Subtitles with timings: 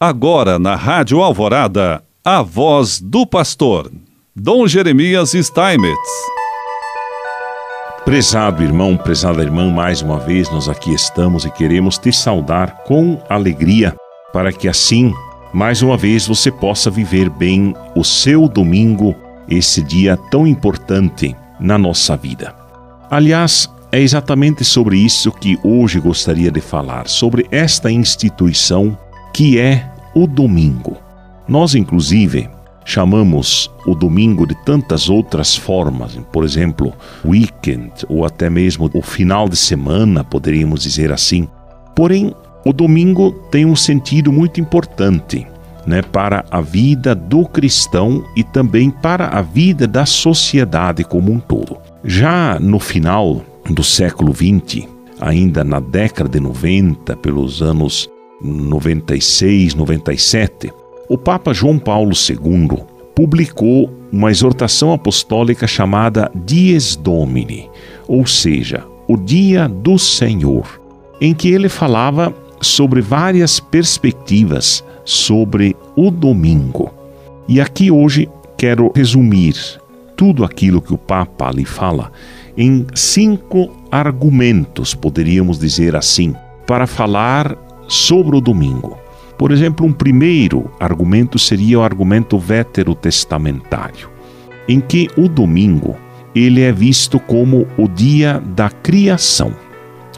[0.00, 3.90] Agora na Rádio Alvorada, a voz do pastor,
[4.34, 5.98] Dom Jeremias Steinmetz.
[8.04, 13.20] Prezado irmão, prezada irmã, mais uma vez nós aqui estamos e queremos te saudar com
[13.28, 13.92] alegria,
[14.32, 15.12] para que assim,
[15.52, 19.16] mais uma vez, você possa viver bem o seu domingo,
[19.48, 22.54] esse dia tão importante na nossa vida.
[23.10, 28.96] Aliás, é exatamente sobre isso que hoje gostaria de falar, sobre esta instituição
[29.38, 30.96] que é o domingo.
[31.46, 32.50] Nós, inclusive,
[32.84, 36.92] chamamos o domingo de tantas outras formas, por exemplo,
[37.24, 41.46] weekend ou até mesmo o final de semana, poderíamos dizer assim.
[41.94, 42.34] Porém,
[42.66, 45.46] o domingo tem um sentido muito importante.
[45.86, 51.38] Né, para a vida do cristão e também para a vida da sociedade como um
[51.38, 51.78] todo.
[52.04, 54.86] Já no final do século XX,
[55.18, 60.72] ainda na década de 90, pelos anos 96, 97,
[61.08, 62.82] o Papa João Paulo II
[63.14, 67.68] publicou uma exortação apostólica chamada Dies Domini,
[68.06, 70.80] ou seja, o Dia do Senhor,
[71.20, 76.92] em que ele falava sobre várias perspectivas sobre o domingo.
[77.48, 79.54] E aqui hoje quero resumir
[80.16, 82.12] tudo aquilo que o Papa ali fala
[82.56, 86.34] em cinco argumentos, poderíamos dizer assim,
[86.66, 87.56] para falar
[87.88, 88.96] sobre o domingo.
[89.36, 94.10] Por exemplo, um primeiro argumento seria o argumento veterotestamentário,
[94.68, 95.96] em que o domingo
[96.34, 99.52] ele é visto como o dia da criação.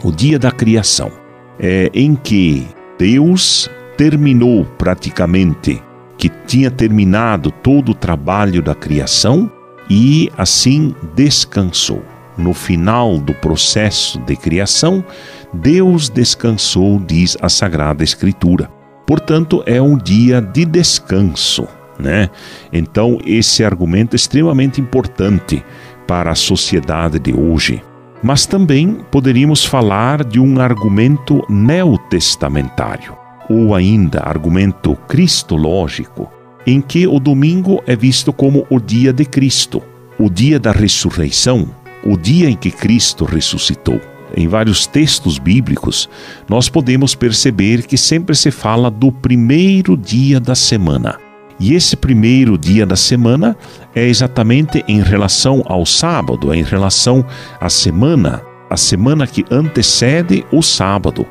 [0.02, 1.12] O dia da criação
[1.58, 2.66] é em que
[2.98, 5.80] Deus terminou praticamente
[6.16, 9.50] que tinha terminado todo o trabalho da criação
[9.88, 12.02] e assim descansou
[12.40, 15.04] no final do processo de criação,
[15.52, 18.70] Deus descansou, diz a Sagrada Escritura.
[19.06, 21.66] Portanto, é um dia de descanso,
[21.98, 22.30] né?
[22.72, 25.62] Então, esse argumento é extremamente importante
[26.06, 27.82] para a sociedade de hoje.
[28.22, 33.16] Mas também poderíamos falar de um argumento neotestamentário,
[33.48, 36.30] ou ainda argumento cristológico,
[36.66, 39.82] em que o domingo é visto como o dia de Cristo,
[40.18, 41.68] o dia da ressurreição,
[42.04, 44.00] o dia em que Cristo ressuscitou.
[44.36, 46.08] Em vários textos bíblicos,
[46.48, 51.18] nós podemos perceber que sempre se fala do primeiro dia da semana.
[51.58, 53.56] E esse primeiro dia da semana
[53.94, 57.24] é exatamente em relação ao sábado, é em relação
[57.60, 58.40] à semana,
[58.70, 61.26] a semana que antecede o sábado.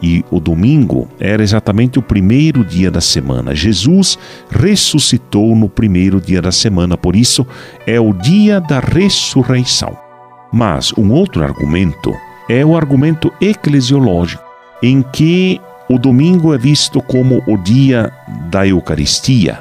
[0.00, 3.54] E o domingo era exatamente o primeiro dia da semana.
[3.54, 4.18] Jesus
[4.50, 7.46] ressuscitou no primeiro dia da semana, por isso
[7.86, 10.01] é o dia da ressurreição.
[10.52, 12.14] Mas um outro argumento
[12.48, 14.44] é o argumento eclesiológico,
[14.82, 18.12] em que o domingo é visto como o dia
[18.50, 19.60] da Eucaristia,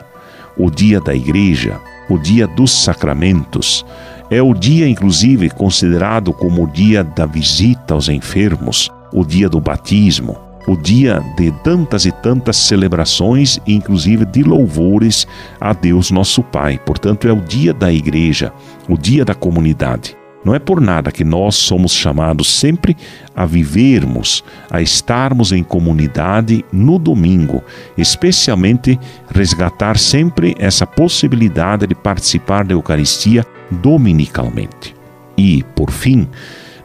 [0.58, 3.86] o dia da igreja, o dia dos sacramentos.
[4.30, 9.60] É o dia, inclusive, considerado como o dia da visita aos enfermos, o dia do
[9.60, 10.38] batismo,
[10.68, 15.28] o dia de tantas e tantas celebrações, inclusive de louvores
[15.60, 16.80] a Deus nosso Pai.
[16.86, 18.54] Portanto, é o dia da igreja,
[18.88, 20.21] o dia da comunidade.
[20.44, 22.98] Não é por nada que nós somos chamados sempre
[23.36, 27.64] a vivermos, a estarmos em comunidade no domingo,
[27.96, 29.00] especialmente
[29.30, 34.96] resgatar sempre essa possibilidade de participar da Eucaristia dominicalmente.
[35.38, 36.28] E, por fim,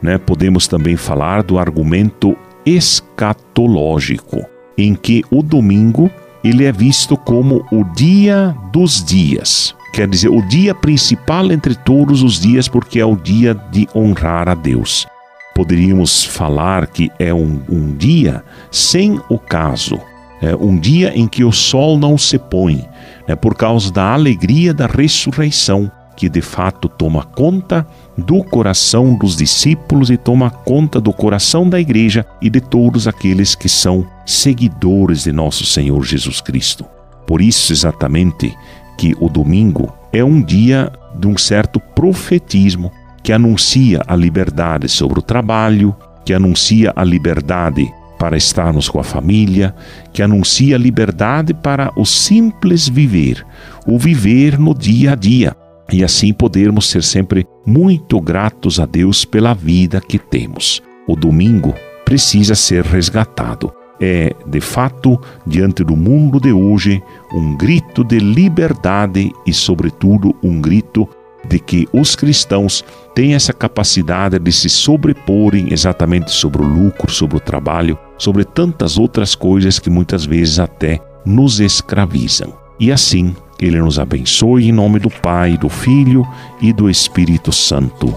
[0.03, 4.45] né, podemos também falar do argumento escatológico,
[4.77, 6.11] em que o domingo
[6.45, 12.23] ele é visto como o dia dos dias quer dizer o dia principal entre todos
[12.23, 15.07] os dias, porque é o dia de honrar a Deus.
[15.55, 19.99] Poderíamos falar que é um, um dia sem o caso,
[20.43, 22.87] é um dia em que o sol não se põe,
[23.27, 27.87] é por causa da alegria da ressurreição, que de fato toma conta
[28.19, 33.55] do coração dos discípulos e toma conta do coração da igreja e de todos aqueles
[33.55, 36.85] que são seguidores de nosso Senhor Jesus Cristo.
[37.27, 38.55] Por isso, exatamente,
[38.97, 42.91] que o domingo é um dia de um certo profetismo
[43.23, 45.95] que anuncia a liberdade sobre o trabalho,
[46.25, 49.75] que anuncia a liberdade para estarmos com a família,
[50.13, 53.45] que anuncia a liberdade para o simples viver,
[53.87, 55.55] o viver no dia a dia,
[55.93, 60.83] e assim podermos ser sempre muito gratos a Deus pela vida que temos.
[61.07, 67.03] O domingo precisa ser resgatado é, de fato, diante do mundo de hoje,
[67.33, 71.09] um grito de liberdade e, sobretudo, um grito
[71.49, 72.85] de que os cristãos
[73.15, 78.99] têm essa capacidade de se sobreporem exatamente sobre o lucro, sobre o trabalho, sobre tantas
[78.99, 82.53] outras coisas que muitas vezes até nos escravizam.
[82.79, 86.27] E assim, Ele nos abençoe em nome do Pai, do Filho
[86.61, 88.15] e do Espírito Santo.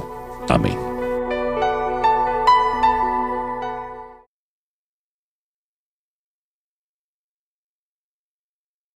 [0.49, 0.88] Amém.